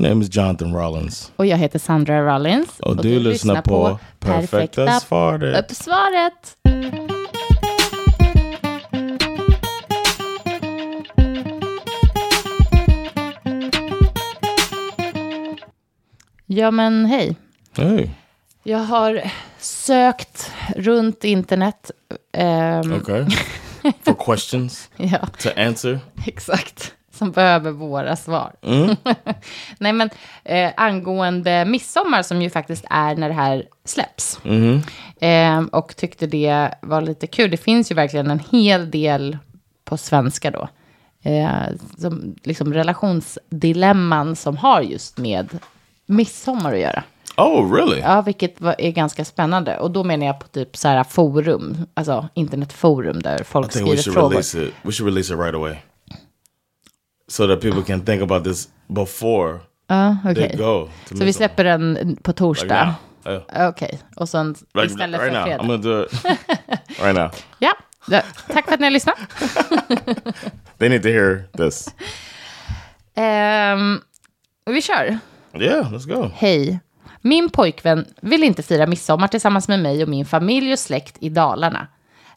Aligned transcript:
My 0.00 0.08
name 0.08 0.22
is 0.22 0.28
Jonathan 0.36 0.72
Rollins. 0.74 1.32
Och 1.36 1.46
jag 1.46 1.56
heter 1.58 1.78
Sandra 1.78 2.34
Rollins. 2.34 2.80
Och, 2.80 2.96
du, 2.96 3.18
lyssnar 3.20 3.62
på 3.62 3.98
Perfekta 4.18 5.00
svaret. 5.00 5.70
Uppsvaret. 5.70 6.56
Ja 16.46 16.70
men 16.70 17.06
hej. 17.06 17.36
Hey, 17.76 18.10
Jag 18.62 18.78
har 18.78 19.22
sökt 19.58 20.52
runt 20.76 21.24
internet. 21.24 21.90
ehm, 22.32 22.92
okay. 22.92 23.26
For 24.02 24.14
questions 24.24 24.90
Ja, 24.96 25.26
to 25.38 25.48
answer. 25.56 26.00
exakt. 26.26 26.94
Som 27.20 27.30
behöver 27.30 27.70
våra 27.70 28.16
svar. 28.16 28.52
Nej 29.78 29.92
men 29.92 30.10
eh, 30.44 30.70
angående 30.76 31.64
midsommar 31.64 32.22
som 32.22 32.42
ju 32.42 32.50
faktiskt 32.50 32.84
är 32.90 33.16
när 33.16 33.28
det 33.28 33.34
här 33.34 33.64
släpps. 33.84 34.40
Ehm, 35.20 35.66
och 35.66 35.96
tyckte 35.96 36.26
det 36.26 36.74
var 36.82 37.00
lite 37.00 37.26
kul. 37.26 37.50
Det 37.50 37.56
finns 37.56 37.90
ju 37.90 37.94
verkligen 37.94 38.30
en 38.30 38.40
hel 38.50 38.90
del 38.90 39.38
på 39.84 39.96
svenska 39.96 40.50
då. 40.50 40.68
Eh, 41.22 41.76
som, 41.98 42.36
liksom 42.42 42.74
relationsdilemman 42.74 44.36
som 44.36 44.56
har 44.56 44.80
just 44.80 45.18
med 45.18 45.58
midsommar 46.06 46.72
att 46.72 46.80
göra. 46.80 47.02
Oh, 47.36 47.72
really? 47.72 48.00
Ja, 48.00 48.22
vilket 48.22 48.60
var, 48.60 48.74
är 48.78 48.90
ganska 48.90 49.24
spännande. 49.24 49.78
Och 49.78 49.90
då 49.90 50.04
menar 50.04 50.26
jag 50.26 50.40
på 50.40 50.48
typ 50.48 50.76
så 50.76 50.88
här 50.88 51.04
forum, 51.04 51.76
alltså 51.94 52.28
internetforum 52.34 53.22
där 53.22 53.40
I 53.40 53.44
folk 53.44 53.72
think 53.72 53.86
we 53.92 53.96
skriver 53.96 54.02
should 54.02 54.14
frågor. 54.14 54.30
release 54.30 54.62
it. 54.64 54.74
We 54.82 54.92
should 54.92 55.08
release 55.14 55.34
it 55.34 55.40
right 55.40 55.54
away. 55.54 55.76
So 57.30 57.46
that 57.46 57.60
people 57.60 57.82
can 57.82 58.04
think 58.04 58.22
about 58.22 58.44
this 58.44 58.68
before 58.88 59.58
Ja, 59.88 60.16
okej. 60.24 60.34
they 60.48 60.56
go. 60.56 60.88
Så 61.08 61.14
vi 61.14 61.24
Midsommar. 61.24 61.32
släpper 61.32 61.64
den 61.64 62.16
på 62.22 62.30
like 62.30 62.38
torsdag. 62.38 62.94
now. 63.24 63.34
Yeah. 63.54 63.68
Okej, 63.68 64.00
och 64.16 64.28
sen 64.28 64.54
Like 64.74 64.86
istället 64.86 65.20
right 65.20 65.32
för 65.32 65.38
now. 65.40 65.44
fredag. 65.46 65.62
I'm 65.62 65.66
gonna 65.66 65.82
do 65.82 66.04
it 66.04 66.12
right 67.02 67.14
now. 67.14 67.30
Ja, 67.58 67.72
ja, 68.08 68.22
tack 68.52 68.64
för 68.66 68.74
att 68.74 68.80
ni 68.80 68.86
har 68.86 68.90
lyssnat. 68.90 69.16
They 70.78 70.88
need 70.88 71.02
to 71.02 71.08
hear 71.08 71.42
this. 71.56 71.94
Ehm, 73.14 74.00
vi 74.66 74.82
kör. 74.82 75.18
Yeah, 75.54 75.92
let's 75.92 76.08
go. 76.16 76.30
Hej. 76.34 76.80
Min 77.20 77.50
pojkvän 77.50 78.04
vill 78.22 78.44
inte 78.44 78.62
fira 78.62 78.86
midsommar 78.86 79.28
tillsammans 79.28 79.68
med 79.68 79.80
mig 79.80 80.02
och 80.02 80.08
min 80.08 80.26
familj 80.26 80.72
och 80.72 80.78
släkt 80.78 81.16
i 81.20 81.28
Dalarna. 81.28 81.86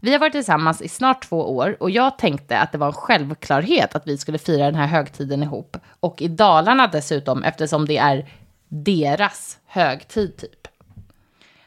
Vi 0.04 0.12
har 0.12 0.20
varit 0.20 0.34
tillsammans 0.34 0.82
i 0.82 0.88
snart 0.88 1.30
två 1.30 1.56
år 1.58 1.78
och 1.80 1.90
jag 1.90 2.18
tänkte 2.18 2.60
att 2.60 2.72
det 2.72 2.78
var 2.78 2.88
en 2.88 2.94
självklarhet 2.94 3.96
att 3.96 4.08
vi 4.08 4.18
skulle 4.18 4.38
fira 4.38 4.66
den 4.66 4.76
här 4.76 4.88
högtiden 4.88 5.44
ihop. 5.44 5.78
Och 6.00 6.22
i 6.22 6.28
Dalarna 6.28 6.88
dessutom 6.88 7.44
eftersom 7.44 7.86
det 7.86 7.98
är 7.98 8.30
deras 8.68 9.58
högtid 9.66 10.38
typ. 10.38 10.68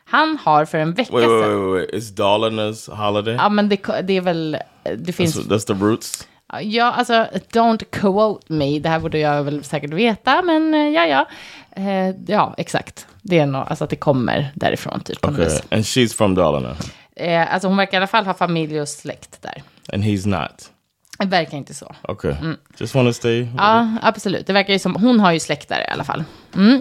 Han 0.05 0.39
har 0.45 0.64
för 0.64 0.79
en 0.79 0.95
vecka 0.95 1.13
Wait, 1.13 1.25
sedan... 1.25 1.41
wait, 1.41 1.51
wait, 1.51 1.91
wait. 1.92 2.02
It's 2.02 2.17
Dalana's 2.17 3.07
holiday. 3.07 3.35
Ja, 3.35 3.48
men 3.48 3.69
det, 3.69 4.02
det 4.02 4.17
är 4.17 4.20
väl... 4.20 4.58
Det 4.96 5.13
finns... 5.13 5.36
That's, 5.36 5.48
that's 5.48 5.67
the 5.67 5.85
roots. 5.85 6.29
Ja, 6.63 6.92
alltså, 6.92 7.27
don't 7.52 7.85
quote 7.91 8.52
me. 8.52 8.79
Det 8.79 8.89
här 8.89 9.01
borde 9.01 9.19
jag 9.19 9.45
väl 9.45 9.64
säkert 9.64 9.92
veta, 9.92 10.42
men 10.42 10.75
eh, 10.75 10.89
ja, 10.89 11.07
ja. 11.07 11.27
Eh, 11.70 12.14
ja, 12.27 12.55
exakt. 12.58 13.07
Det 13.23 13.39
är 13.39 13.46
nog, 13.46 13.64
alltså 13.69 13.85
att 13.85 13.91
det 13.91 13.96
kommer 13.96 14.52
därifrån, 14.55 15.01
typ. 15.01 15.25
Okay, 15.25 15.58
and 15.70 15.83
she's 15.83 16.17
from 16.17 16.35
Dalana, 16.35 16.77
Eh, 17.16 17.54
alltså 17.54 17.68
hon 17.68 17.77
verkar 17.77 17.92
i 17.92 17.96
alla 17.96 18.06
fall 18.06 18.27
ha 18.27 18.34
familj 18.34 18.80
och 18.80 18.88
släkt 18.88 19.42
där. 19.42 19.62
and 19.92 20.04
he's 20.04 20.27
not. 20.28 20.70
Det 21.18 21.27
verkar 21.27 21.58
inte 21.58 21.74
så. 21.74 21.94
Okay, 22.02 22.34
just 22.78 22.94
want 22.94 23.08
to 23.08 23.12
stay. 23.12 23.42
Mm. 23.42 23.54
Ja, 23.56 23.96
absolut. 24.02 24.46
Det 24.46 24.52
verkar 24.52 24.72
ju 24.72 24.78
som, 24.78 24.94
hon 24.94 25.20
har 25.20 25.32
ju 25.32 25.40
släkt 25.40 25.68
där 25.68 25.80
i 25.80 25.90
alla 25.90 26.04
fall. 26.04 26.24
Mm. 26.54 26.80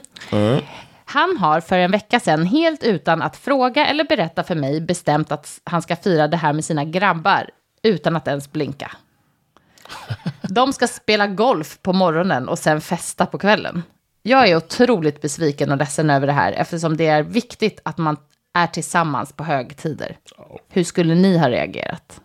Han 1.05 1.37
har 1.37 1.61
för 1.61 1.77
en 1.77 1.91
vecka 1.91 2.19
sedan, 2.19 2.45
helt 2.45 2.83
utan 2.83 3.21
att 3.21 3.37
fråga 3.37 3.87
eller 3.87 4.03
berätta 4.03 4.43
för 4.43 4.55
mig, 4.55 4.81
bestämt 4.81 5.31
att 5.31 5.59
han 5.63 5.81
ska 5.81 5.95
fira 5.95 6.27
det 6.27 6.37
här 6.37 6.53
med 6.53 6.65
sina 6.65 6.83
grabbar, 6.85 7.49
utan 7.83 8.15
att 8.15 8.27
ens 8.27 8.51
blinka. 8.51 8.91
De 10.41 10.73
ska 10.73 10.87
spela 10.87 11.27
golf 11.27 11.77
på 11.81 11.93
morgonen 11.93 12.49
och 12.49 12.59
sen 12.59 12.81
festa 12.81 13.25
på 13.25 13.37
kvällen. 13.37 13.83
Jag 14.23 14.47
är 14.47 14.55
otroligt 14.55 15.21
besviken 15.21 15.71
och 15.71 15.77
ledsen 15.77 16.09
över 16.09 16.27
det 16.27 16.33
här, 16.33 16.51
eftersom 16.51 16.97
det 16.97 17.07
är 17.07 17.23
viktigt 17.23 17.79
att 17.83 17.97
man 17.97 18.17
är 18.55 18.67
tillsammans 18.67 19.33
på 19.33 19.43
högtider. 19.43 20.17
Hur 20.69 20.83
skulle 20.83 21.15
ni 21.15 21.37
ha 21.37 21.49
reagerat? 21.49 22.21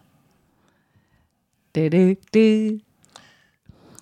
Du, 1.72 1.88
du, 1.88 2.16
du. 2.30 2.80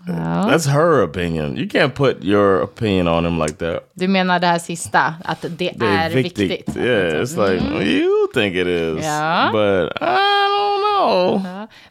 That's 0.06 0.66
her 0.68 1.04
opinion. 1.04 1.56
You 1.58 1.66
can't 1.68 1.90
put 1.94 2.24
your 2.24 2.62
opinion 2.62 3.08
on 3.08 3.24
him 3.26 3.38
like 3.38 3.54
that. 3.54 3.90
Du 3.94 4.08
menar 4.08 4.38
det 4.40 4.46
här 4.46 4.58
sista, 4.58 5.14
att 5.24 5.42
det 5.42 5.48
Det 5.76 5.86
är 5.86 6.10
viktigt? 6.10 6.76
Yeah, 6.76 7.22
it's 7.22 7.36
like 7.52 7.64
well, 7.64 7.82
you 7.88 8.26
think 8.34 8.54
it 8.54 8.66
is, 8.66 9.04
Ja. 9.04 9.50
but 9.52 10.02
I 10.02 10.48
don't 10.48 10.80
know. 10.82 11.42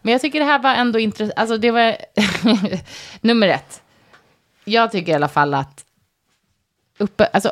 Men 0.01 0.11
jag 0.11 0.21
tycker 0.21 0.39
det 0.39 0.45
här 0.45 0.59
var 0.59 0.73
ändå 0.73 0.99
intressant. 0.99 1.39
Alltså 1.39 1.57
det 1.57 1.71
var 1.71 1.95
nummer 3.21 3.47
ett. 3.47 3.81
Jag 4.65 4.91
tycker 4.91 5.11
i 5.11 5.15
alla 5.15 5.27
fall 5.27 5.53
att 5.53 5.85
uppe, 6.97 7.25
alltså, 7.25 7.51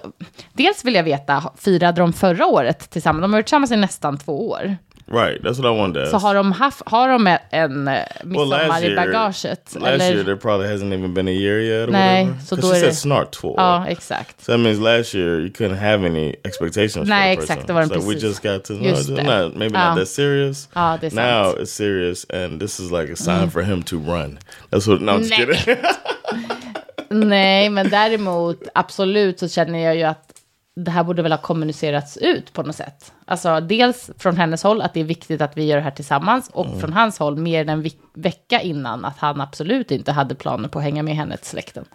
dels 0.54 0.86
vill 0.86 0.96
jag 0.96 1.04
veta, 1.04 1.44
firade 1.58 2.02
de 2.02 2.14
förra 2.14 2.46
året 2.46 2.90
tillsammans? 2.90 3.22
De 3.22 3.32
har 3.32 3.38
varit 3.38 3.46
tillsammans 3.46 3.72
i 3.72 3.76
nästan 3.76 4.18
två 4.18 4.50
år. 4.50 4.78
Right, 5.08 5.42
that's 5.44 5.62
what 5.62 5.76
I 5.76 5.78
wanted 5.80 6.04
to 6.06 6.10
Så 6.10 6.16
ask. 6.16 6.26
har 6.26 6.36
de, 6.36 6.52
haft, 6.52 6.82
har 6.86 7.10
de 7.10 7.38
en 7.52 7.88
eh, 7.88 8.00
midsommar 8.24 8.84
i 8.84 8.96
bagaget? 8.96 9.44
last 9.44 9.76
eller? 9.76 10.12
year 10.14 10.24
there 10.24 10.36
probably 10.36 10.68
hasn't 10.68 10.94
even 10.94 11.14
been 11.14 11.28
a 11.28 11.32
year 11.32 11.60
yet. 11.60 11.88
Or 11.90 11.92
Nej, 11.92 12.24
whatever. 12.26 12.46
så 12.46 12.56
då 12.56 12.72
är 12.72 12.82
det- 12.82 12.94
snart 12.96 13.32
två. 13.32 13.54
Ja, 13.58 13.88
exakt. 13.88 14.42
So 14.46 14.52
that 14.52 14.60
means 14.60 14.80
last 14.80 15.16
year 15.16 15.40
you 15.40 15.50
couldn't 15.50 15.76
have 15.78 16.06
any 16.08 16.36
expectations. 16.44 17.10
Nej, 17.10 17.34
exakt, 17.34 17.68
det 17.68 17.74
var 17.74 17.82
den 17.82 17.90
so 17.90 17.96
we 17.96 18.02
precis. 18.06 18.24
just 18.24 18.44
got 18.44 18.64
to 18.66 18.74
Just 18.74 19.10
it's 19.10 19.16
det. 19.16 19.24
not 19.24 19.56
maybe 19.56 19.78
Ja. 19.80 19.90
not 19.90 19.98
that 20.00 20.08
serious. 20.10 20.70
Ja, 20.74 20.98
det 21.02 21.08
är 21.08 21.12
sant. 21.12 21.56
now 21.56 21.64
it's 21.64 21.66
serious, 21.72 22.26
and 22.34 22.60
this 22.60 22.80
is 22.80 22.92
like 22.92 23.14
a 23.14 23.16
sign 23.16 23.52
for 23.52 23.62
him 23.62 23.84
to 23.84 23.96
run. 23.96 24.40
That's 24.72 24.88
what. 24.88 25.02
No, 25.02 25.12
I'm 25.12 25.20
just 25.20 25.30
Nej. 25.38 25.46
kidding. 25.46 25.78
Nej, 27.24 27.70
men 27.70 27.90
däremot 27.90 28.64
absolut 28.74 29.40
så 29.40 29.48
känner 29.48 29.80
jag 29.80 29.96
ju 29.96 30.04
att 30.04 30.32
det 30.76 30.92
här 30.92 31.04
borde 31.04 31.22
väl 31.22 31.32
ha 31.32 31.40
kommunicerats 31.40 32.18
ut 32.18 32.54
på 32.54 32.64
något 32.64 32.76
sätt. 32.76 33.14
Alltså 33.26 33.60
dels 33.60 34.10
från 34.18 34.38
hennes 34.38 34.64
håll 34.64 34.82
att 34.82 34.94
det 34.94 35.00
är 35.00 35.04
viktigt 35.04 35.42
att 35.42 35.58
vi 35.58 35.66
gör 35.66 35.76
det 35.78 35.84
här 35.84 35.92
tillsammans 35.92 36.50
och 36.54 36.66
Mm. 36.66 36.80
från 36.80 36.94
hans 36.94 37.20
håll 37.20 37.38
mer 37.38 37.62
än 37.62 37.70
en 37.70 37.82
ve- 37.82 37.90
vecka 38.14 38.62
innan 38.62 39.06
att 39.06 39.18
han 39.18 39.42
absolut 39.42 39.92
inte 39.92 40.12
hade 40.12 40.36
planer 40.36 40.70
på 40.70 40.80
att 40.80 40.86
hänga 40.86 41.04
med 41.04 41.16
henne 41.16 41.38
till 41.38 41.46
släkten. 41.48 41.86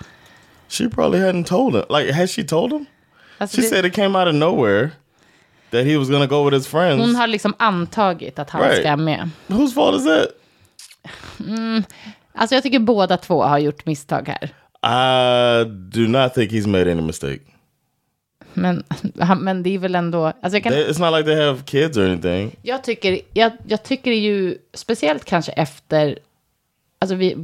she 0.69 0.89
probably 0.89 1.19
hadn't 1.21 1.45
told 1.45 1.75
him. 1.77 1.85
Like, 1.99 2.13
had 2.13 2.31
she 2.31 2.43
told 2.45 2.73
him? 2.73 2.87
Alltså, 3.39 3.57
She 3.57 3.63
det, 3.63 3.69
said 3.69 3.85
it 3.85 3.95
came 3.95 4.19
out 4.19 4.29
of 4.29 4.35
nowhere 4.35 4.91
that 5.71 5.85
he 5.85 5.97
was 5.99 6.09
gonna 6.11 6.27
go 6.27 6.45
with 6.45 6.57
his 6.57 6.67
friends. 6.67 7.01
hon 7.07 7.17
har 7.17 7.27
liksom 7.27 7.55
antagit 7.59 8.39
att 8.39 8.51
han 8.51 8.63
Right. 8.63 8.81
ska 8.81 8.97
med. 8.97 9.31
Whose 9.47 9.75
fault 9.75 10.01
is 10.01 10.07
that? 10.07 10.27
Alltså 12.35 12.55
jag 12.57 12.63
tycker 12.63 12.79
båda 12.79 13.17
två 13.17 13.43
har 13.43 13.59
gjort 13.59 13.87
misstag 13.87 14.29
här. 14.29 14.51
I 14.87 15.65
do 15.69 16.01
not 16.09 16.35
think 16.35 16.51
he's 16.53 16.67
made 16.67 16.93
any 16.93 17.03
mistake. 17.03 17.41
Men, 18.55 18.85
men 19.39 19.63
det 19.63 19.75
är 19.75 19.79
väl 19.79 19.95
ändå... 19.95 20.27
Alltså 20.27 20.57
jag, 20.57 20.63
kan, 20.63 20.73
They, 20.73 20.85
it's 20.85 21.01
not 21.01 21.19
like 21.19 21.25
they 21.35 21.47
have 21.47 21.63
kids 21.65 21.97
or 21.99 22.05
anything. 22.05 22.57
jag, 22.63 22.85
tycker, 22.85 23.21
jag, 23.33 23.53
jag 23.67 23.83
tycker 23.83 24.11
ju, 24.11 24.59
speciellt 24.75 25.25
kanske 25.25 25.53
efter... 25.53 26.19
Alltså 26.99 27.15
vi, 27.15 27.37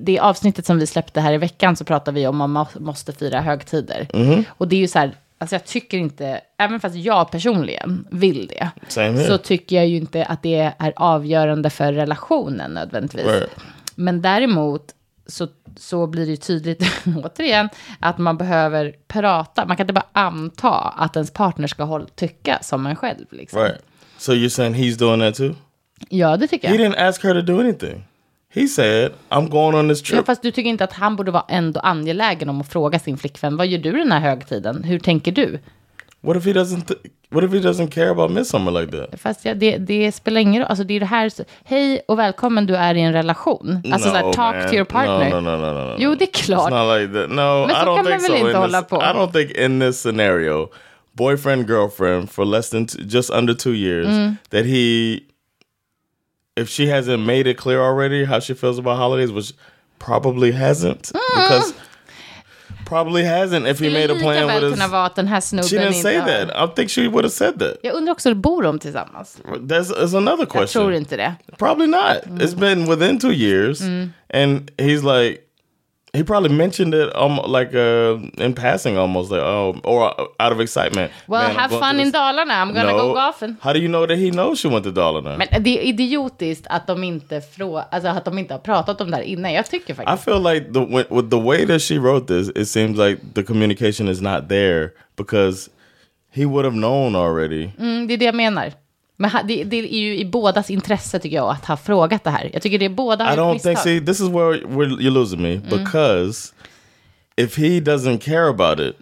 det 0.00 0.18
avsnittet 0.18 0.66
som 0.66 0.78
vi 0.78 0.86
släppte 0.86 1.20
här 1.20 1.32
i 1.32 1.38
veckan 1.38 1.76
så 1.76 1.84
pratar 1.84 2.12
vi 2.12 2.26
om 2.26 2.40
att 2.40 2.50
man 2.50 2.66
må- 2.74 2.80
måste 2.86 3.12
fira 3.12 3.40
högtider. 3.40 4.08
Och 4.48 4.68
det 4.68 4.76
är 4.76 4.80
ju 4.80 4.88
så 4.88 4.98
här, 4.98 5.12
alltså 5.38 5.54
jag 5.54 5.64
tycker 5.64 5.98
inte, 5.98 6.40
även 6.58 6.80
fast 6.80 6.96
jag 6.96 7.30
personligen 7.30 8.06
vill 8.10 8.46
det, 8.46 8.70
så 9.26 9.38
tycker 9.38 9.76
jag 9.76 9.88
ju 9.88 9.96
inte 9.96 10.24
att 10.24 10.42
det 10.42 10.74
är 10.78 10.92
avgörande 10.96 11.70
för 11.70 11.92
relationen 11.92 12.70
nödvändigtvis. 12.70 13.26
Right. 13.26 13.50
Men 13.94 14.22
däremot 14.22 14.94
så, 15.28 15.48
så 15.76 16.06
blir 16.06 16.24
det 16.26 16.30
ju 16.30 16.36
tydligt, 16.36 16.82
återigen, 17.24 17.68
att 18.00 18.18
man 18.18 18.36
behöver 18.36 18.94
prata. 19.08 19.66
Man 19.66 19.76
kan 19.76 19.84
inte 19.84 19.92
bara 19.92 20.06
anta 20.12 20.70
att 20.74 21.16
ens 21.16 21.30
partner 21.30 21.66
ska 21.66 21.84
håll, 21.84 22.08
tycka 22.14 22.58
som 22.62 22.86
en 22.86 22.96
själv. 22.96 23.26
Liksom. 23.30 23.62
Right. 23.62 23.82
So 24.18 24.32
you're 24.32 24.48
saying 24.48 24.74
he's 24.74 24.98
doing 24.98 25.20
that 25.20 25.34
too? 25.34 25.54
Ja, 26.08 26.36
det 26.36 26.46
tycker 26.48 26.68
He 26.68 26.74
jag. 26.76 26.92
didn't 26.92 27.08
ask 27.08 27.24
her 27.24 27.34
to 27.34 27.40
do 27.42 27.60
anything. 27.60 28.04
He 28.54 28.68
said, 28.68 29.12
I'm 29.28 29.48
going 29.48 29.74
on 29.76 29.88
this 29.88 30.10
Ja, 30.10 30.16
trip. 30.16 30.26
fast 30.26 30.42
du 30.42 30.50
tycker 30.50 30.70
inte 30.70 30.84
att 30.84 30.92
han 30.92 31.16
borde 31.16 31.30
vara 31.30 31.44
ändå 31.48 31.80
angelägen 31.80 32.48
om 32.48 32.60
att 32.60 32.68
fråga 32.72 32.98
sin 32.98 33.18
flickvän, 33.18 33.56
vad 33.56 33.66
gör 33.66 33.78
du 33.78 33.92
den 33.92 34.12
här 34.12 34.20
högtiden? 34.20 34.84
Hur 34.84 34.98
tänker 34.98 35.32
du? 35.32 35.58
What 36.20 36.36
if 36.36 36.44
he 36.44 36.52
doesn't? 36.52 36.94
What 37.30 37.44
if 37.44 37.52
he 37.52 37.58
doesn't 37.58 37.88
care 37.90 38.08
about 38.10 38.30
midsummer 38.30 38.70
like 38.80 38.92
that? 38.92 39.20
Fast 39.20 39.44
ja, 39.44 39.54
det, 39.54 39.78
det 39.78 40.12
spelar 40.12 40.40
ingen 40.40 40.62
roll, 40.62 40.68
alltså 40.70 40.84
det 40.84 40.94
är 40.96 41.00
det 41.00 41.06
här, 41.06 41.30
hej 41.64 42.00
och 42.08 42.18
välkommen, 42.18 42.66
du 42.66 42.74
är 42.76 42.94
i 42.94 43.00
en 43.00 43.12
relation. 43.12 43.82
Alltså 43.92 44.08
så 44.10 44.14
här, 44.16 44.22
talk 44.32 44.54
man. 44.56 44.68
to 44.68 44.74
your 44.74 44.84
partner. 44.84 45.30
No, 45.30 45.40
no, 45.40 45.50
no, 45.50 45.56
no, 45.56 45.72
no, 45.72 45.84
no. 45.84 45.96
Jo, 45.98 46.14
det 46.14 46.24
är 46.24 46.32
klart. 46.32 46.72
It's 46.72 46.86
not 46.88 47.00
like 47.00 47.12
that. 47.20 47.30
No, 47.30 47.66
Men 47.66 47.70
I 47.70 47.84
don't 47.84 47.96
kan 47.96 48.04
man 48.04 48.04
think 48.04 48.22
väl 48.22 48.26
so. 48.30 48.36
inte 48.36 48.50
in 48.50 48.56
hålla 48.56 48.80
this, 48.82 48.90
på. 48.90 48.96
I 48.96 49.12
don't 49.12 49.32
think 49.32 49.50
in 49.50 49.80
this 49.80 50.00
scenario, 50.00 50.68
boyfriend 51.12 51.66
girlfriend 51.68 52.30
for 52.30 52.44
less 52.44 52.70
than 52.70 52.86
just 53.08 53.30
under 53.30 53.54
two 53.54 53.74
years, 53.74 54.06
Mm. 54.06 54.36
that 54.50 54.64
he, 54.64 55.20
if 56.60 56.68
she 56.68 56.86
hasn't 56.86 57.24
made 57.26 57.50
it 57.50 57.56
clear 57.58 57.80
already 57.80 58.24
how 58.24 58.40
she 58.40 58.54
feels 58.54 58.78
about 58.78 58.96
holidays, 58.98 59.30
which 59.32 59.52
probably 59.98 60.52
hasn't, 60.52 61.12
Mm. 61.12 61.20
because 61.34 61.74
probably 62.88 63.22
hasn't. 63.24 63.66
If 63.70 63.80
he 63.80 63.90
made 63.90 64.10
a 64.10 64.14
plan 64.18 64.46
with 64.46 64.60
kunna 64.72 64.82
his, 64.84 64.92
vara 64.92 65.06
att 65.06 65.14
den 65.16 65.28
här 65.28 65.40
she 65.40 65.46
snubben 65.46 65.70
didn't 65.70 65.86
inte 65.86 66.02
say 66.02 66.16
har- 66.16 66.26
that. 66.46 66.70
I 66.70 66.74
think 66.74 66.90
she 66.90 67.08
would 67.08 67.24
have 67.24 67.32
said 67.32 67.58
that. 67.58 67.76
Jag 67.82 67.94
undrar 67.94 68.12
också, 68.12 68.34
bor 68.34 68.62
de 68.62 68.78
tillsammans? 68.78 69.38
That's, 69.44 69.92
that's 69.94 70.16
another 70.16 70.46
Jag 70.54 70.68
tror 70.68 70.92
inte 70.94 71.16
det. 71.16 71.34
Probably 71.58 71.86
not. 71.86 72.40
It's 72.40 72.54
been 72.58 72.86
within 72.90 73.18
two 73.18 73.32
years, 73.32 73.80
and 74.34 74.70
he's 74.76 75.02
like, 75.02 75.40
he 76.18 76.24
probably 76.24 76.52
mentioned 76.64 76.94
it 76.94 77.08
um, 77.14 77.36
like 77.56 77.72
uh, 77.74 78.44
in 78.44 78.52
passing, 78.54 78.98
almost 78.98 79.30
like 79.30 79.40
oh, 79.40 79.80
or 79.84 80.00
out 80.40 80.52
of 80.52 80.60
excitement. 80.60 81.12
Well, 81.28 81.46
Man, 81.48 81.56
have 81.56 81.70
fun 81.70 82.00
in 82.00 82.12
Dalarna, 82.12 82.54
I'm 82.62 82.74
gonna 82.74 82.92
go 82.92 83.14
golfing. 83.14 83.56
How 83.60 83.72
do 83.72 83.78
you 83.78 83.88
know 83.88 84.04
that 84.06 84.18
he 84.18 84.30
knows 84.30 84.58
she 84.58 84.68
went 84.68 84.84
to 84.84 84.92
Dalarna? 84.92 85.36
Men 85.38 85.62
det 85.62 85.78
är 85.78 85.82
idiotiskt 85.82 86.66
att 86.70 86.86
de 86.86 87.04
inte, 87.04 87.40
frå 87.40 87.78
alltså, 87.78 88.08
att 88.08 88.24
de 88.24 88.38
inte 88.38 88.54
har 88.54 88.58
pratat 88.58 89.00
om 89.00 89.10
det 89.10 89.16
här 89.16 89.24
innan. 89.24 89.52
Jag 89.52 89.66
tycker 89.70 90.14
I 90.14 90.16
feel 90.16 90.42
like 90.42 90.72
the 90.72 90.80
with, 90.80 91.12
with 91.12 91.30
the 91.30 91.40
way 91.40 91.66
that 91.66 91.82
she 91.82 91.98
wrote 91.98 92.26
this, 92.26 92.48
it 92.48 92.68
seems 92.68 92.98
like 92.98 93.20
the 93.34 93.42
communication 93.42 94.08
is 94.08 94.20
not 94.20 94.48
there 94.48 94.90
because 95.16 95.70
he 96.30 96.46
would 96.46 96.64
have 96.64 96.76
known 96.76 97.16
already. 97.16 97.70
Mm, 97.78 98.06
det 98.06 98.14
är 98.14 98.18
det 98.18 98.24
jag 98.24 98.34
menar. 98.34 98.72
Men 99.20 99.30
det, 99.46 99.64
det 99.64 99.76
är 99.76 100.00
ju 100.00 100.18
i 100.18 100.24
bådas 100.24 100.70
intresse 100.70 101.18
tycker 101.18 101.36
jag 101.36 101.50
att 101.50 101.64
ha 101.64 101.76
frågat 101.76 102.24
det 102.24 102.30
här. 102.30 102.50
Jag 102.52 102.62
tycker 102.62 102.78
det 102.78 102.84
är 102.84 102.88
båda 102.90 103.34
I 103.34 103.36
don't 103.36 103.52
misstag. 103.52 103.76
think. 103.76 103.78
See, 103.78 104.00
this 104.06 104.20
is 104.20 104.28
where, 104.28 104.66
where 104.66 104.86
you're 104.90 105.10
losing 105.10 105.42
me 105.42 105.56
because 105.56 106.52
if 107.36 107.58
he 107.58 107.80
doesn't 107.80 108.18
care 108.18 108.48
about 108.48 108.80
it, 108.80 108.96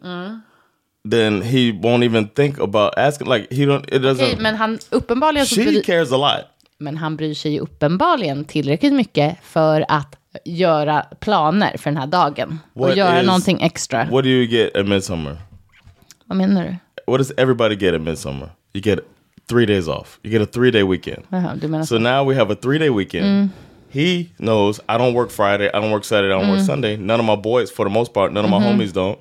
then 1.11 1.43
he 1.43 1.73
won't 1.73 2.05
even 2.05 2.29
think 2.29 2.59
about 2.59 2.99
asking. 2.99 3.29
Like 3.29 3.47
he 3.55 3.67
don't. 3.67 3.85
It 3.95 4.03
doesn't. 4.03 4.25
Okej, 4.25 4.37
men 4.41 4.55
han 4.55 4.79
uppenbarligen 4.91 5.47
she 5.47 5.65
bry, 5.65 5.83
cares 5.83 6.13
a 6.13 6.17
lot. 6.17 6.45
men 6.79 6.97
han 6.97 7.17
bryr 7.17 7.35
sig 7.35 7.53
ju 7.53 7.59
uppenbarligen 7.61 8.45
tillräckligt 8.45 8.93
mycket 8.93 9.37
för 9.43 9.85
att 9.89 10.17
göra 10.45 11.01
planer 11.21 11.77
för 11.79 11.91
den 11.91 11.97
här 11.97 12.07
dagen. 12.07 12.59
och 12.75 12.81
What 12.89 12.97
göra 12.97 13.21
is- 13.21 13.27
någonting 13.27 13.63
extra. 13.63 14.05
What 14.05 14.25
do 14.25 14.29
you 14.31 14.45
get 14.47 14.77
at 14.77 14.87
midsummer? 14.89 15.37
Vad 16.25 16.39
menar 16.39 16.65
du? 16.65 16.77
What 17.13 17.19
does 17.21 17.33
everybody 17.37 17.75
get 17.77 17.95
at 17.95 18.01
midsummer? 18.01 18.51
You 18.75 18.83
get 18.85 18.99
three 19.49 19.67
days 19.67 19.89
off. 19.89 20.19
You 20.23 20.31
get 20.31 20.41
a 20.43 20.47
three 20.47 20.71
day 20.71 20.83
weekend. 20.83 21.25
Menar 21.33 21.87
So 21.87 21.99
now 21.99 22.25
we 22.25 22.35
have 22.35 22.51
a 22.51 22.55
three 22.57 22.79
day 22.79 22.91
weekend. 22.91 23.51
He 23.89 24.33
knows 24.39 24.81
I 24.89 24.99
don't 24.99 25.15
work 25.15 25.31
Friday, 25.31 25.71
I 25.73 25.81
don't 25.81 25.91
work 25.91 26.05
Saturday, 26.05 26.35
I 26.35 26.39
don't 26.41 26.51
work 26.51 26.61
Sunday. 26.61 26.97
None 26.97 27.19
of 27.21 27.25
my 27.27 27.37
boys, 27.37 27.71
for 27.71 27.85
the 27.85 27.91
most 27.91 28.13
part, 28.13 28.33
none 28.33 28.45
of 28.45 28.51
my 28.51 28.59
homies 28.61 28.93
don't. 28.93 29.19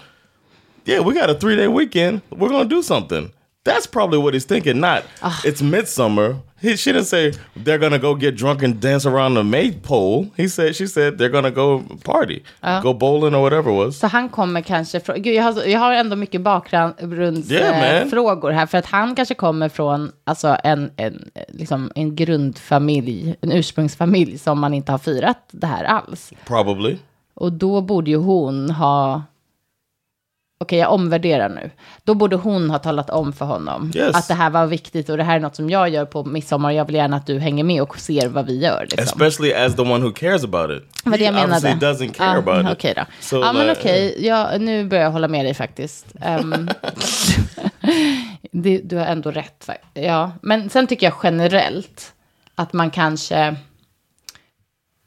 Yeah, 0.86 1.00
we 1.00 1.14
got 1.14 1.30
a 1.30 1.36
three 1.36 1.56
day 1.56 1.68
weekend. 1.68 2.22
We're 2.32 2.50
gonna 2.50 2.68
do 2.70 2.82
something. 2.82 3.32
That's 3.64 3.88
probably 3.88 4.18
what 4.20 4.34
he's 4.34 4.46
thinking. 4.46 4.80
Not 4.80 5.06
it's 5.46 5.62
midsummer. 5.62 6.40
He 6.66 6.78
she 6.78 6.92
didn't 6.92 7.06
say 7.06 7.32
they're 7.64 7.78
gonna 7.78 7.98
go 7.98 8.14
get 8.16 8.38
drunk 8.38 8.64
and 8.64 8.82
dance 8.82 9.10
around 9.10 9.36
the 9.36 9.44
maypole. 9.44 10.28
He 10.38 10.50
said 10.50 10.76
she 10.76 10.88
said 10.88 11.18
they're 11.18 11.32
gonna 11.32 11.52
go 11.52 11.84
party, 12.04 12.44
go 12.84 12.94
bowling 12.94 13.36
or 13.36 13.42
whatever 13.42 13.72
it 13.72 13.86
was. 13.86 14.00
Så 14.00 14.08
han 14.08 14.30
kommer 14.30 14.62
kanske 14.62 15.00
från, 15.00 15.22
gud 15.22 15.36
jag 15.36 15.44
har, 15.44 15.64
jag 15.64 15.80
har 15.80 15.94
ändå 15.94 16.16
mycket 16.16 16.36
Yeah, 16.36 16.44
bakgrundsfrågor 16.44 18.00
man. 18.02 18.10
frågor 18.10 18.52
här. 18.52 18.66
För 18.66 18.78
att 18.78 18.86
han 18.86 19.16
kanske 19.16 19.36
kommer 19.36 19.70
från 19.70 20.12
alltså 20.24 20.58
en, 20.64 20.92
en, 20.98 21.30
liksom 21.48 21.92
en 21.96 22.16
grundfamilj, 22.16 23.36
en 23.42 23.52
ursprungsfamilj 23.52 24.38
som 24.38 24.60
man 24.60 24.74
inte 24.74 24.92
har 24.92 25.00
firat 25.00 25.50
det 25.52 25.68
här 25.68 25.84
alls. 25.84 26.34
Probably. 26.48 26.98
Och 27.34 27.52
då 27.54 27.82
borde 27.82 28.10
ju 28.12 28.18
hon 28.18 28.70
ha, 28.70 29.24
okej 30.60 30.80
jag 30.80 30.92
omvärderar 30.94 31.50
nu. 31.50 31.72
Då 32.04 32.14
borde 32.14 32.36
hon 32.36 32.70
ha 32.70 32.80
talat 32.80 33.10
om 33.10 33.34
för 33.34 33.46
honom 33.46 33.92
Yes. 33.96 34.16
att 34.16 34.28
det 34.28 34.34
här 34.34 34.50
var 34.50 34.66
viktigt 34.66 35.10
och 35.10 35.18
det 35.18 35.24
här 35.24 35.36
är 35.36 35.40
något 35.40 35.56
som 35.56 35.70
jag 35.70 35.90
gör 35.90 36.06
på 36.06 36.24
midsommar. 36.24 36.72
Jag 36.72 36.86
vill 36.86 36.96
gärna 36.96 37.18
att 37.18 37.26
du 37.28 37.40
hänger 37.40 37.64
med 37.64 37.82
och 37.82 38.00
ser 38.00 38.28
vad 38.30 38.46
vi 38.46 38.60
gör. 38.60 38.82
Liksom. 38.92 39.04
Especially 39.04 39.54
as 39.54 39.76
the 39.76 39.82
one 39.82 40.00
who 40.06 40.12
cares 40.12 40.44
about 40.44 40.72
it. 40.72 40.84
Vad 41.06 41.20
det 41.20 41.26
jag 41.26 41.34
He 41.34 41.48
menade. 41.48 41.74
obviously 41.74 42.08
doesn't 42.08 42.14
care 42.14 42.32
Ja, 42.34 42.38
about 42.38 42.66
it. 42.72 42.78
Okej 42.78 42.94
då. 42.96 43.04
So, 43.20 43.40
ja, 43.40 43.54
men 43.54 43.68
like- 43.68 43.72
okej. 43.80 44.16
Ja, 44.28 44.50
nu 44.60 44.86
börjar 44.86 45.04
jag 45.04 45.12
hålla 45.12 45.28
med 45.28 45.46
dig 45.46 45.54
faktiskt. 45.54 46.06
Ehm, 46.22 46.70
det, 48.52 48.78
du 48.78 48.98
har 48.98 49.06
ändå 49.06 49.32
rätt. 49.32 49.70
Ja, 49.94 50.32
men 50.42 50.70
sen 50.70 50.88
tycker 50.88 51.08
jag 51.08 51.16
generellt 51.24 52.14
att 52.56 52.74
man 52.74 52.92
kanske 52.92 53.56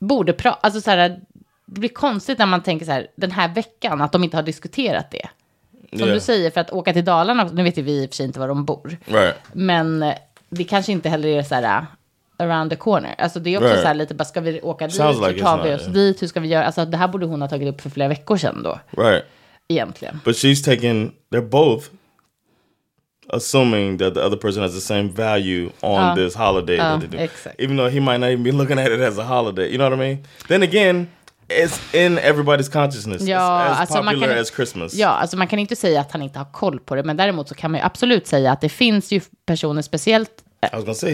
borde 0.01 0.33
prata... 0.33 0.59
Alltså 0.61 0.81
så 0.81 0.91
här, 0.91 1.21
det 1.67 1.81
blir 1.81 1.89
konstigt 1.89 2.39
när 2.39 2.47
man 2.47 2.63
tänker 2.63 2.87
så 2.87 2.93
här, 2.93 3.07
den 3.17 3.31
här 3.31 3.55
veckan, 3.55 4.01
att 4.01 4.13
de 4.13 4.25
inte 4.25 4.37
har 4.37 4.43
diskuterat 4.43 5.11
det. 5.11 5.29
Som 5.91 5.99
Yeah. 5.99 6.15
du 6.15 6.21
säger, 6.21 6.51
för 6.51 6.61
att 6.61 6.71
åka 6.71 6.93
till 6.93 7.05
Dalarna, 7.05 7.45
nu 7.53 7.63
vet 7.63 7.79
ju 7.79 7.83
vi 7.83 8.03
i 8.03 8.07
och 8.07 8.11
för 8.11 8.15
sig 8.17 8.27
inte 8.27 8.41
var 8.41 8.49
de 8.49 8.65
bor. 8.65 8.97
Right. 9.05 9.35
Men 9.53 10.03
eh, 10.03 10.15
det 10.49 10.65
kanske 10.65 10.93
inte 10.93 11.09
heller 11.09 11.29
är 11.29 11.43
så 11.43 11.55
här 11.55 11.79
uh, 11.81 11.85
around 12.39 12.71
the 12.71 12.77
corner. 12.77 13.15
Alltså 13.19 13.41
det 13.41 13.51
är 13.55 13.57
också 13.59 13.69
Right. 13.69 13.81
så 13.81 13.87
här 13.87 13.95
lite, 13.95 14.15
bara 14.15 14.25
ska 14.25 14.41
vi 14.41 14.61
åka 14.61 14.87
dit? 14.87 14.95
Like 14.99 15.27
hur 15.27 15.39
tar 15.41 15.63
vi 15.65 15.75
oss 15.75 15.81
yeah. 15.81 15.93
dit? 15.93 16.23
Hur 16.23 16.27
ska 16.27 16.41
vi 16.41 16.49
göra? 16.49 16.65
Alltså 16.65 16.85
det 16.85 16.97
här 16.97 17.09
borde 17.09 17.27
hon 17.27 17.41
ha 17.43 17.49
tagit 17.49 17.69
upp 17.75 17.81
för 17.81 17.91
flera 17.91 18.09
veckor 18.09 18.37
sedan 18.37 18.63
då, 18.63 18.79
Right. 19.03 19.25
egentligen. 19.69 20.21
But 20.25 20.37
she's 20.37 20.65
taking, 20.65 21.13
they're 21.33 21.49
both 21.49 21.85
assuming 23.31 23.99
that 23.99 24.15
the 24.15 24.21
other 24.21 24.37
person 24.37 24.63
has 24.63 24.75
the 24.75 24.81
same 24.81 25.09
value 25.09 25.71
on 25.81 26.11
Oh. 26.13 26.15
this 26.15 26.35
holiday. 26.35 26.77
that 26.79 26.97
Oh, 26.97 27.01
they 27.01 27.09
do. 27.09 27.19
exactly. 27.25 27.65
Even 27.65 27.77
though 27.77 27.91
he 27.95 28.01
might 28.01 28.19
not 28.21 28.31
even 28.31 28.43
be 28.43 28.53
looking 28.53 28.79
at 28.79 28.91
it 28.93 29.01
as 29.01 29.19
a 29.19 29.25
holiday. 29.25 29.69
You 29.71 29.77
know 29.79 29.91
what 29.91 29.99
I 29.99 30.09
mean? 30.09 30.25
Then 30.49 30.63
again, 30.63 31.09
it's 31.49 31.95
in 32.07 32.19
everybody's 32.19 32.73
consciousness. 32.73 33.23
Ja, 33.23 33.39
it's 33.39 33.71
as 33.73 33.81
alltså 33.81 34.03
man 34.03 34.15
popular 34.15 34.29
kan, 34.35 34.43
as 34.43 34.51
Christmas. 34.55 34.95
ja, 34.95 35.09
alltså 35.09 35.37
man 35.37 35.47
kan 35.47 35.59
inte 35.59 35.77
säga 35.77 36.01
att 36.01 36.13
han 36.13 36.23
inte 36.23 36.39
har 36.39 36.47
koll 36.53 36.81
på 36.81 36.95
det, 36.95 37.03
men 37.03 37.17
däremot 37.17 37.49
så 37.49 37.55
kan 37.55 37.71
man 37.71 37.81
ju 37.81 37.87
absolut 37.87 38.27
säga 38.27 38.53
att 38.53 38.61
det 38.61 38.69
finns 38.69 39.13
ju 39.13 39.21
personer, 39.47 39.83
speciellt 39.83 40.31
gonna 40.73 40.95
say 40.95 41.13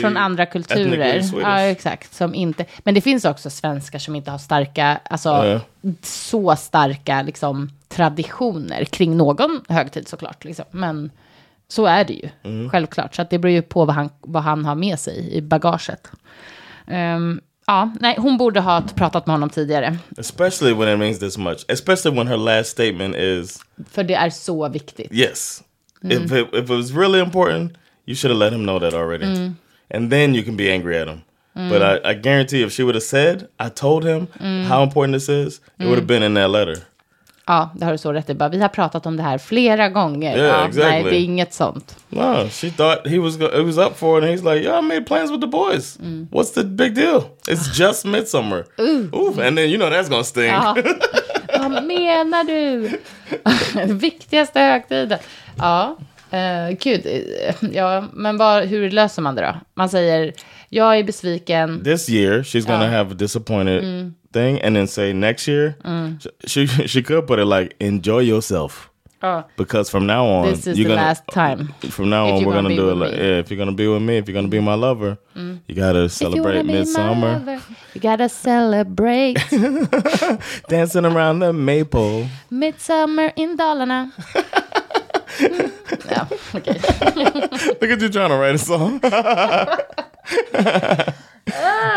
från 0.00 0.16
andra 0.16 0.46
kulturer. 0.46 1.22
Ja, 1.40 1.60
exakt. 1.60 2.14
Som 2.14 2.34
inte, 2.34 2.64
men 2.78 2.94
det 2.94 3.00
finns 3.00 3.24
också 3.24 3.50
svenskar 3.50 3.98
som 3.98 4.16
inte 4.16 4.30
har 4.30 4.38
starka, 4.38 5.00
alltså 5.10 5.28
Ja. 5.28 5.60
så 6.02 6.56
starka 6.56 7.22
liksom, 7.22 7.70
traditioner 7.88 8.84
kring 8.84 9.16
någon 9.16 9.60
högtid 9.68 10.08
såklart. 10.08 10.44
Liksom. 10.44 10.64
Men 10.70 11.10
så 11.68 11.86
är 11.86 12.04
det 12.04 12.12
ju, 12.12 12.28
Mm. 12.44 12.70
självklart. 12.70 13.14
Så 13.14 13.26
det 13.30 13.38
beror 13.38 13.52
ju 13.52 13.62
på 13.62 13.84
vad 13.84 13.94
han, 13.94 14.10
vad 14.20 14.42
han 14.42 14.64
har 14.64 14.74
med 14.74 14.98
sig 14.98 15.32
i 15.34 15.42
bagaget. 15.42 16.10
Ehm, 16.86 17.40
ja, 17.66 17.90
nej, 18.00 18.14
hon 18.18 18.36
borde 18.36 18.60
ha 18.60 18.82
pratat 18.96 19.26
med 19.26 19.34
honom 19.34 19.50
tidigare. 19.50 19.98
Especially 20.18 20.72
when 20.74 20.88
it 20.88 20.98
means 20.98 21.18
this 21.18 21.38
much. 21.38 21.64
Especially 21.68 22.16
when 22.18 22.26
her 22.26 22.36
last 22.36 22.70
statement 22.70 23.16
is 23.16 23.58
För 23.90 24.02
det 24.04 24.14
är 24.14 24.30
så 24.30 24.68
viktigt. 24.68 25.08
yes. 25.12 25.62
Mm. 26.02 26.24
If 26.24 26.32
it, 26.32 26.48
if 26.54 26.64
it 26.64 26.70
was 26.70 26.92
really 26.92 27.20
important, 27.20 27.72
you 28.06 28.14
should 28.16 28.30
have 28.36 28.38
let 28.44 28.52
him 28.52 28.62
know 28.66 28.78
that 28.80 28.94
already. 28.94 29.24
Mm. 29.24 29.54
And 29.90 30.10
then 30.10 30.34
you 30.34 30.44
can 30.44 30.56
be 30.56 30.70
angry 30.74 30.96
at 30.98 31.08
him. 31.08 31.20
But 31.70 31.82
I, 31.82 32.10
I 32.10 32.14
guarantee 32.14 32.62
if 32.62 32.72
she 32.72 32.82
would 32.82 32.94
have 32.94 33.04
said, 33.04 33.48
I 33.58 33.70
told 33.70 34.04
him 34.04 34.26
Mm. 34.40 34.64
how 34.68 34.82
important 34.82 35.14
this 35.16 35.28
is, 35.28 35.60
it 35.80 35.86
would 35.86 35.96
have 35.98 36.06
been 36.06 36.22
in 36.22 36.34
that 36.34 36.50
letter. 36.50 36.76
Ja, 37.48 37.70
det 37.74 37.84
har 37.84 37.92
du 37.92 37.98
så 37.98 38.12
rätt 38.12 38.30
i. 38.30 38.34
Bara, 38.34 38.48
Vi 38.48 38.60
har 38.60 38.68
pratat 38.68 39.06
om 39.06 39.16
det 39.16 39.22
här 39.22 39.38
flera 39.38 39.88
gånger. 39.88 40.36
Yeah, 40.36 40.48
ja, 40.60 40.66
exactly. 40.68 40.90
Nej, 40.90 41.02
det 41.04 41.16
är 41.16 41.24
inget 41.24 41.54
sånt. 41.54 41.96
No, 42.08 42.48
she 42.48 42.70
thought 42.70 43.06
he 43.06 43.18
was 43.18 43.36
it 43.36 43.64
was 43.66 43.78
up 43.78 43.98
for 43.98 44.18
it, 44.18 44.24
and 44.24 44.32
he's 44.38 44.54
like, 44.54 44.64
"Yeah, 44.68 44.78
I 44.78 44.82
made 44.82 45.00
plans 45.00 45.30
with 45.30 45.40
the 45.40 45.46
boys. 45.46 45.98
Mm. 46.02 46.28
What's 46.30 46.54
the 46.54 46.64
big 46.64 46.94
deal? 46.94 47.22
It's 47.48 47.78
just 47.80 48.04
midsummer. 48.04 48.64
Ooh, 48.80 49.40
and 49.46 49.56
then 49.58 49.68
you 49.70 49.76
know 49.76 49.90
that's 49.90 50.08
gonna 50.08 50.24
sting. 50.24 50.44
Ja. 50.44 50.76
Vad 51.58 51.84
menar 51.84 52.44
du? 52.44 52.90
Viktigaste 53.94 54.60
högtiden. 54.60 55.18
Ja, 55.58 55.96
uh, 56.32 56.76
gud. 56.80 57.06
eh, 57.06 57.54
Ja, 57.72 58.04
men 58.12 58.36
vad, 58.36 58.64
hur 58.64 58.90
löser 58.90 59.22
man 59.22 59.34
det 59.34 59.42
då? 59.42 59.54
Man 59.74 59.88
säger, 59.88 60.32
jag 60.68 60.98
är 60.98 61.04
besviken. 61.04 61.84
This 61.84 62.08
year, 62.10 62.42
she's 62.42 62.66
gonna 62.66 62.88
have 62.90 63.10
a 63.10 63.14
disappointed 63.14 63.78
Mm. 63.84 64.14
Thing, 64.36 64.62
and 64.64 64.74
then 64.76 64.86
say 64.86 65.12
next 65.12 65.48
year, 65.48 65.74
she 66.46 66.66
she 66.86 67.02
could 67.02 67.26
put 67.26 67.38
it 67.38 67.46
like, 67.46 67.74
"Enjoy 67.80 68.22
yourself." 68.22 68.90
Ja, 69.22 69.42
Because 69.56 69.90
from 69.90 70.06
now 70.06 70.26
on, 70.26 70.44
this 70.44 70.66
is 70.66 70.78
you're 70.78 70.88
the 70.88 70.94
gonna 70.94 71.08
last 71.08 71.22
time. 71.32 71.68
from 71.90 72.08
now 72.10 72.26
on 72.28 72.44
we're 72.44 72.52
gonna 72.54 72.68
gonna 72.68 72.76
do 72.76 72.90
it 72.90 72.94
like. 72.96 73.14
Mm. 73.14 73.18
yeah. 73.18 73.40
If 73.40 73.50
you're 73.50 73.58
gonna 73.64 73.76
be 73.76 73.86
with 73.88 74.02
me, 74.02 74.18
if 74.18 74.28
you're 74.28 74.34
gonna 74.42 74.48
be 74.48 74.60
my 74.60 74.74
lover, 74.76 75.16
you 75.66 75.74
gotta 75.74 76.02
you 76.02 76.08
celebrate 76.08 76.56
wanna 76.56 76.64
be 76.64 76.72
my 76.72 76.78
midsummer, 76.78 77.32
lover, 77.38 77.62
you 77.94 78.00
gotta 78.00 78.28
celebrate 78.28 79.36
dancing 80.68 81.04
around 81.06 81.38
the 81.40 81.52
maple. 81.52 82.26
midsummer 82.50 83.32
in 83.36 83.56
Dalarna. 83.56 84.10
Mm. 85.40 85.70
Ja, 86.10 86.26
okej. 86.54 86.74
Look 87.80 87.90
at 87.90 88.00
you 88.02 88.08
trying 88.08 88.30
to 88.30 88.36
write 88.36 88.54
a 88.54 88.58
song. 88.58 89.00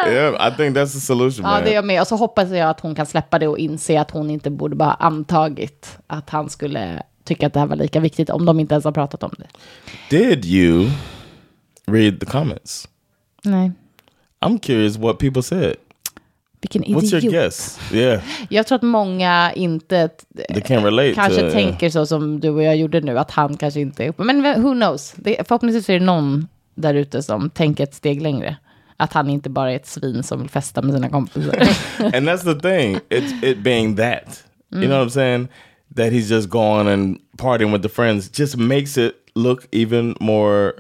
yeah, 0.08 0.48
I 0.54 0.56
think 0.58 0.78
that's 0.78 0.94
the 0.94 1.00
solution, 1.00 1.44
Ja, 1.46 1.52
man. 1.52 1.64
det 1.64 1.72
är 1.72 1.76
jag 1.76 1.86
med. 1.86 2.02
Och 2.02 2.08
så 2.08 2.16
hoppas 2.16 2.50
jag 2.50 2.70
att 2.70 2.80
hon 2.80 2.96
kan 2.96 3.06
släppa 3.06 3.40
det 3.40 3.48
och 3.48 3.58
inse 3.58 4.02
att 4.02 4.12
hon 4.12 4.30
inte 4.30 4.50
borde 4.50 4.76
bara 4.76 4.94
antagit 4.94 5.98
att 6.08 6.30
han 6.30 6.50
skulle 6.50 7.04
tycka 7.24 7.48
att 7.48 7.54
det 7.54 7.60
här 7.60 7.68
var 7.68 7.76
lika 7.76 8.00
viktigt 8.00 8.30
om 8.30 8.46
de 8.46 8.60
inte 8.60 8.74
ens 8.74 8.86
har 8.86 8.92
pratat 8.92 9.24
om 9.24 9.32
det. 9.38 9.48
Did 10.18 10.46
you 10.46 10.90
read 11.86 12.20
the 12.20 12.26
comments? 12.26 12.88
Nej. 13.44 13.72
I'm 14.46 14.60
curious 14.60 14.98
what 14.98 15.18
people 15.18 15.44
said. 15.44 15.76
Vilken 16.62 16.84
What's 16.84 17.04
your 17.14 17.18
idiot. 17.18 17.34
guess? 17.34 17.80
Yeah, 17.94 18.22
Jag 18.50 18.68
tror 18.68 18.76
att 18.76 18.82
många 18.82 19.54
inte 19.56 20.10
they 20.50 20.62
can't 20.62 20.84
relate 20.84 21.14
kanske 21.14 21.42
to 21.42 21.52
tänker 21.52 21.90
så 21.90 22.06
som 22.06 22.40
du 22.40 22.50
och 22.50 22.64
jag 22.64 22.76
gjorde 22.78 23.02
nu, 23.02 23.20
att 23.20 23.32
han 23.32 23.58
kanske 23.58 23.80
inte 23.80 24.04
är 24.06 24.10
uppe. 24.10 24.24
Men 24.24 24.64
who 24.64 24.74
knows? 24.74 25.14
Det, 25.16 25.48
förhoppningsvis 25.48 25.90
är 25.90 25.94
det 26.00 26.06
någon 26.06 26.48
där 26.76 26.94
ute 26.94 27.24
som 27.24 27.50
tänker 27.50 27.84
ett 27.84 27.94
steg 27.96 28.22
längre. 28.22 28.58
Att 29.00 29.14
han 29.14 29.30
inte 29.30 29.50
bara 29.50 29.72
är 29.72 29.76
ett 29.76 29.88
svin 29.88 30.24
som 30.24 30.40
vill 30.40 30.50
festa 30.50 30.82
med 30.82 30.94
sina 30.94 31.10
kompisar. 31.10 31.56
and 32.00 32.30
that's 32.30 32.44
the 32.44 32.60
thing. 32.60 33.00
It's 33.10 33.46
it 33.46 33.58
being 33.64 33.96
that. 33.96 34.44
You 34.72 34.88
know 34.88 35.00
what 35.00 35.08
I'm 35.08 35.10
saying? 35.10 35.48
That 35.96 36.12
he's 36.14 36.30
just 36.30 36.50
gone 36.50 36.94
and 36.94 37.20
partying 37.38 37.72
with 37.72 37.82
the 37.82 37.90
friends 37.90 38.30
just 38.30 38.58
makes 38.58 38.98
it 38.98 39.14
look 39.36 39.68
even 39.72 40.16
more 40.20 40.74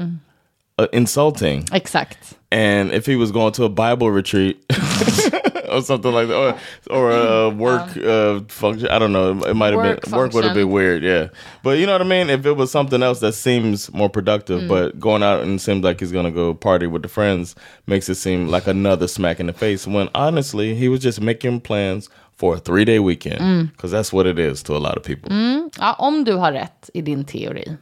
uh, 0.80 0.88
insulting. 0.94 1.66
Exakt. 1.72 2.36
And 2.52 2.92
if 2.92 3.06
he 3.06 3.16
was 3.16 3.32
going 3.32 3.54
to 3.54 3.66
a 3.66 3.70
Bible 3.70 4.10
retreat 4.10 4.64
or 5.70 5.82
something 5.84 6.12
like 6.12 6.30
that, 6.30 6.36
or, 6.36 6.58
or 6.90 7.12
a 7.12 7.16
mm-hmm. 7.16 7.60
work 7.60 7.98
um, 7.98 8.04
uh, 8.08 8.40
function, 8.48 8.88
I 8.88 8.98
don't 8.98 9.12
know. 9.12 9.44
It 9.44 9.54
might 9.54 9.74
have 9.74 9.84
been 9.84 10.12
work 10.12 10.34
would 10.34 10.46
have 10.46 10.56
been 10.56 10.72
weird, 10.72 11.04
yeah. 11.04 11.28
But 11.62 11.78
you 11.78 11.86
know 11.86 11.92
what 11.92 12.02
I 12.02 12.06
mean. 12.06 12.30
If 12.32 12.46
it 12.46 12.54
was 12.54 12.72
something 12.72 13.04
else 13.04 13.20
that 13.20 13.34
seems 13.34 13.94
more 13.94 14.10
productive, 14.10 14.62
mm. 14.62 14.68
but 14.68 15.00
going 15.00 15.22
out 15.22 15.44
and 15.44 15.62
seems 15.62 15.84
like 15.84 16.00
he's 16.00 16.12
gonna 16.12 16.32
go 16.32 16.56
party 16.56 16.88
with 16.88 17.04
the 17.04 17.08
friends 17.08 17.56
makes 17.86 18.10
it 18.10 18.16
seem 18.16 18.48
like 18.48 18.66
another 18.66 19.08
smack 19.08 19.40
in 19.40 19.46
the 19.46 19.54
face. 19.54 19.86
When 19.86 20.10
honestly, 20.16 20.74
he 20.74 20.90
was 20.90 21.02
just 21.02 21.22
making 21.22 21.62
plans 21.62 22.10
for 22.36 22.56
a 22.56 22.60
three 22.60 22.86
day 22.86 23.00
weekend 23.00 23.42
mm. 23.42 23.72
because 23.72 23.92
that's 23.92 24.12
what 24.12 24.26
it 24.26 24.40
is 24.40 24.64
to 24.64 24.76
a 24.76 24.80
lot 24.80 24.98
of 24.98 25.04
people. 25.04 25.30
Mm. 25.30 25.70
Ja, 25.80 25.94
om 26.00 26.24
du 26.24 26.34
har 26.34 26.52
rätt 26.52 26.90
i 26.94 27.02
din 27.02 27.26
teori 27.26 27.78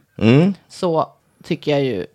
så 0.68 1.12
tycker 1.42 1.70
jag 1.70 1.84
ju 1.84 2.06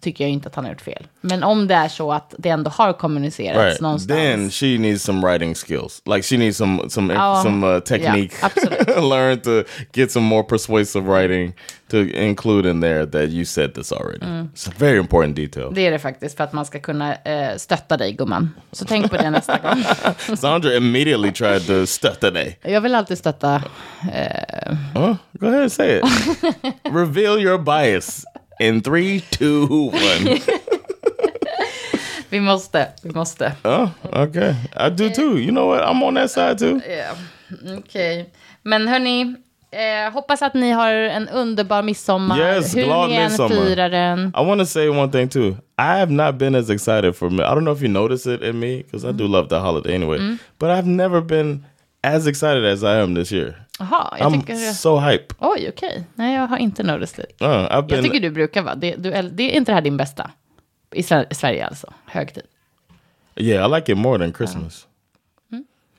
tycker 0.00 0.24
jag 0.24 0.30
inte 0.30 0.48
att 0.48 0.54
han 0.54 0.64
har 0.64 0.72
gjort 0.72 0.80
fel. 0.80 1.06
Men 1.20 1.42
om 1.44 1.66
det 1.66 1.74
är 1.74 1.88
så 1.88 2.12
att 2.12 2.34
det 2.38 2.48
ändå 2.48 2.70
har 2.70 2.92
kommunicerats 2.92 3.58
Right. 3.58 3.80
någonstans. 3.80 4.18
Then 4.18 4.50
she 4.50 4.78
needs 4.78 5.02
some 5.02 5.26
writing 5.28 5.54
skills. 5.54 6.02
Like 6.04 6.22
she 6.22 6.36
needs 6.36 6.56
some 6.56 6.90
some 6.90 7.14
Oh, 7.14 7.42
some 7.42 7.66
uh, 7.66 7.80
technique. 7.80 8.34
absolutely. 8.42 9.08
Learn 9.08 9.40
to 9.40 9.62
get 9.92 10.12
some 10.12 10.26
more 10.26 10.42
persuasive 10.42 11.06
writing 11.08 11.52
to 11.90 11.96
include 11.96 12.70
in 12.70 12.80
there 12.80 13.06
that 13.06 13.28
you 13.30 13.44
said 13.44 13.74
this 13.74 13.92
already. 13.92 14.26
It's 14.54 14.68
a 14.68 14.72
very 14.78 14.98
important 14.98 15.36
detail. 15.36 15.74
det 15.74 15.86
är 15.86 15.90
det 15.90 15.98
faktiskt 15.98 16.36
för 16.36 16.44
att 16.44 16.52
man 16.52 16.66
ska 16.66 16.78
kunna 16.80 17.14
eh, 17.14 17.56
stötta 17.56 17.96
dig 17.96 18.12
gumman. 18.12 18.50
Så 18.72 18.84
tänk 18.84 19.10
på 19.10 19.16
det 19.16 19.30
nästa 19.30 19.58
gång. 19.58 19.84
Sandra 20.36 20.74
immediately 20.76 21.32
tried 21.32 21.66
to 21.66 21.86
stötta 21.86 22.30
dig. 22.30 22.58
Jag 22.62 22.80
vill 22.80 22.94
alltid 22.94 23.18
stötta. 23.18 23.62
Huh? 24.94 25.14
Go 25.32 25.46
ahead 25.46 25.62
and 25.62 25.72
say 25.72 25.98
it. 25.98 26.04
Reveal 26.92 27.38
your 27.38 27.58
bias 27.58 28.24
in 28.60 28.80
three, 28.82 29.20
two, 29.20 29.66
one. 29.92 30.40
Vi 32.30 32.40
måste, 32.40 32.86
vi 33.02 33.10
måste. 33.14 33.52
Oh, 33.64 33.88
okay. 34.12 34.54
I 34.76 34.88
do 34.90 35.10
too. 35.10 35.38
You 35.38 35.50
know 35.52 35.66
what? 35.66 35.82
I'm 35.84 36.02
on 36.02 36.14
that 36.14 36.30
side 36.30 36.58
too. 36.58 36.80
Okej. 37.78 38.30
Men 38.62 38.88
hörni, 38.88 39.34
eh, 39.72 40.12
hoppas 40.12 40.42
att 40.42 40.54
ni 40.54 40.70
har 40.70 40.92
en 40.92 41.28
underbar 41.28 41.82
midsommar. 41.82 42.38
Yes, 42.38 42.76
Hur 42.76 42.84
glad 42.84 43.08
ni 43.10 43.18
midsommar. 43.18 43.48
firar 43.48 43.88
den. 43.90 44.32
I 44.36 44.40
want 44.44 44.60
to 44.60 44.66
say 44.66 44.88
one 44.88 45.12
thing 45.12 45.28
too. 45.28 45.56
I 45.78 45.98
have 45.98 46.10
not 46.12 46.34
been 46.38 46.54
as 46.54 46.70
excited 46.70 47.16
for 47.16 47.30
me. 47.30 47.42
I 47.44 47.54
don't 47.54 47.64
know 47.64 47.72
if 47.76 47.82
you 47.82 47.88
notice 47.88 48.26
it 48.34 48.42
in 48.42 48.58
me 48.58 48.82
because 48.82 49.04
I 49.08 49.12
do 49.12 49.26
love 49.28 49.48
the 49.48 49.60
holiday 49.60 49.94
anyway. 49.94 50.18
But 50.58 50.70
I've 50.70 50.88
never 50.88 51.20
been 51.20 51.64
as 52.02 52.26
excited 52.26 52.64
as 52.64 52.82
I 52.82 53.00
am 53.02 53.14
this 53.14 53.30
year. 53.32 53.54
Jaha, 53.78 54.16
jag 54.18 54.32
I'm 54.32 54.40
tycker... 54.40 54.54
so 54.72 54.98
hype. 54.98 55.34
Oj, 55.38 55.68
okej. 55.68 56.04
Nej, 56.14 56.34
jag 56.34 56.46
har 56.46 56.56
inte 56.58 56.82
noticed 56.82 57.24
det. 57.38 57.44
Uh, 57.44 57.50
I've 57.50 57.86
been. 57.86 57.96
Jag 57.96 58.04
tycker 58.04 58.20
du 58.20 58.30
brukar 58.30 58.62
vara. 58.62 58.74
Det, 58.74 58.96
du, 58.96 59.10
det 59.10 59.42
är 59.42 59.56
inte 59.56 59.72
det 59.72 59.74
här 59.74 59.82
din 59.82 59.96
bästa? 59.96 60.30
I 60.94 61.02
Sver- 61.02 61.34
Sverige 61.34 61.66
alltså, 61.66 61.92
högtid. 62.04 62.42
Yeah, 63.36 63.66
I 63.66 63.74
like 63.74 63.92
it 63.92 63.98
more 63.98 64.18
than 64.18 64.32
Christmas. 64.32 64.86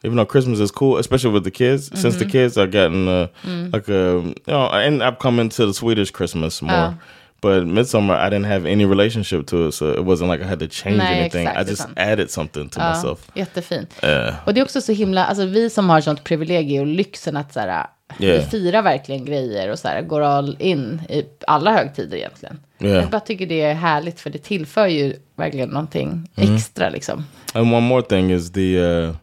Even 0.04 0.18
though 0.18 0.32
Christmas 0.32 0.60
is 0.60 0.72
cool, 0.72 1.00
especially 1.00 1.34
with 1.34 1.44
the 1.44 1.52
kids. 1.52 2.02
Since 2.02 2.20
the 2.20 2.26
kids 2.26 2.58
are 2.58 2.68
getting 2.68 3.08
uh, 3.08 3.28
like 3.74 3.90
a, 3.90 4.22
you 4.22 4.36
know, 4.46 4.70
and 4.70 5.02
I've 5.02 5.18
come 5.20 5.42
into 5.42 5.66
the 5.66 5.74
Swedish 5.74 6.12
Christmas 6.12 6.62
more. 6.62 6.74
Oh. 6.74 6.94
But 7.42 7.68
midsummer, 7.68 8.16
I 8.28 8.30
didn't 8.30 8.46
have 8.48 8.72
any 8.72 8.86
relationship 8.86 9.48
to 9.48 9.68
it, 9.68 9.74
so 9.74 9.94
it 9.94 10.00
wasn't 10.00 10.32
like 10.32 10.44
I 10.44 10.48
had 10.48 10.60
to 10.60 10.68
change 10.72 10.98
Nej, 10.98 11.20
anything. 11.20 11.48
exakt, 11.48 11.68
I 11.68 11.72
just 11.72 11.82
utan- 11.90 12.12
added 12.12 12.32
something 12.32 12.70
to 12.70 12.80
Ja, 12.80 12.90
myself. 12.94 13.20
jättefint. 13.34 13.96
Uh, 14.04 14.34
Och 14.46 14.54
det 14.54 14.60
är 14.60 14.64
också 14.64 14.82
så 14.82 14.92
himla, 14.92 15.26
alltså 15.26 15.46
vi 15.46 15.70
som 15.70 15.90
har 15.90 16.02
sånt 16.02 16.24
privilegium 16.24 16.82
och 16.82 16.88
lyxen 16.96 17.38
att 17.38 17.54
så 17.54 17.60
här, 17.60 17.86
Yeah. 18.20 18.38
vi 18.44 18.50
firar 18.50 18.82
verkligen 18.82 19.26
grejer 19.26 19.72
och 19.72 19.80
så 19.80 19.88
här, 19.88 20.02
går 20.02 20.22
all 20.22 20.56
in 20.60 21.02
i 21.10 21.24
alla 21.48 21.72
högtider 21.74 22.18
egentligen. 22.18 22.60
Yeah. 22.80 23.02
Jag 23.02 23.10
bara 23.10 23.20
tycker 23.20 23.46
det 23.48 23.62
är 23.62 23.74
härligt 23.74 24.20
för 24.20 24.30
det 24.30 24.38
tillför 24.38 24.88
ju 24.88 25.14
verkligen 25.36 25.70
någonting 25.70 26.30
Mm. 26.36 26.56
extra 26.56 26.90
liksom. 26.90 27.26
And 27.54 27.74
one 27.74 27.88
more 27.88 28.02
thing 28.02 28.32
is 28.34 28.52
the 28.52 28.78
uh 28.80 29.14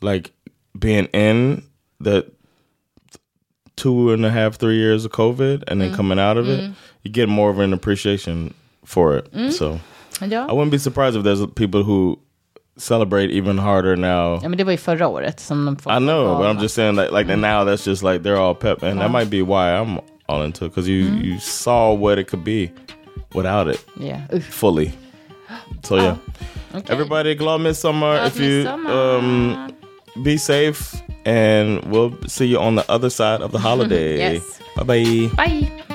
like 0.00 0.30
being 0.78 1.06
in 1.12 1.62
the 2.04 2.22
two 3.78 4.12
and 4.12 4.26
a 4.26 4.30
half, 4.30 4.56
three 4.56 4.76
years 4.76 5.04
of 5.04 5.12
COVID 5.12 5.64
and 5.68 5.80
then 5.80 5.92
mm. 5.92 5.96
coming 5.96 6.18
out 6.18 6.36
of 6.36 6.48
it, 6.48 6.60
mm. 6.60 6.74
you 7.02 7.10
get 7.10 7.28
more 7.28 7.50
of 7.50 7.58
an 7.60 7.72
appreciation 7.72 8.52
for 8.84 9.16
it. 9.16 9.32
Mm. 9.32 9.52
So 9.52 9.80
I 10.20 10.52
wouldn't 10.52 10.72
be 10.72 10.78
surprised 10.78 11.16
if 11.16 11.22
there's 11.22 11.46
people 11.54 11.84
who 11.84 12.18
celebrate 12.76 13.30
even 13.30 13.58
harder 13.58 13.96
now. 13.96 14.40
ja, 14.42 14.48
men 14.48 14.58
det 14.58 14.64
var 14.64 14.72
ju 14.72 14.78
förra 14.78 15.08
året 15.08 15.40
som 15.40 15.64
de 15.64 15.90
I 15.90 15.98
know, 15.98 16.38
but 16.38 16.46
I'm 16.46 16.60
just 16.60 16.74
saying 16.74 16.96
like 16.96 17.12
like 17.12 17.36
now 17.36 17.64
that's 17.64 17.84
just 17.84 18.02
like 18.02 18.22
they're 18.22 18.36
all 18.36 18.54
pep 18.54 18.82
and 18.82 18.98
that 18.98 19.06
uh-huh. 19.06 19.18
might 19.18 19.30
be 19.30 19.42
why 19.42 19.72
I'm 19.72 20.00
all 20.28 20.42
into 20.42 20.64
it 20.64 20.68
because 20.68 20.88
you 20.88 21.04
mm-hmm. 21.04 21.24
you 21.24 21.38
saw 21.38 21.92
what 21.92 22.18
it 22.18 22.28
could 22.28 22.44
be 22.44 22.70
without 23.34 23.68
it 23.68 23.84
Yeah. 23.96 24.26
Fully. 24.50 24.92
So 25.84 25.96
yeah. 25.96 26.16
Oh, 26.16 26.78
Okej. 26.78 26.90
Everybody, 26.90 27.34
glad 27.34 27.60
midsummer. 27.60 28.16
Glad 28.16 28.26
if 28.26 28.40
you 28.40 28.68
um, 28.68 29.72
be 30.22 30.36
safe, 30.36 30.94
and 31.24 31.84
we'll 31.86 32.16
see 32.26 32.46
you 32.46 32.58
on 32.58 32.74
the 32.76 32.90
other 32.90 33.10
side 33.10 33.40
of 33.40 33.52
the 33.52 33.58
holiday. 33.68 34.18
Yes. 34.18 34.60
Bye 34.76 34.82
bye. 34.84 35.94